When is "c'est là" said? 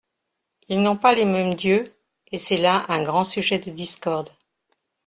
2.39-2.85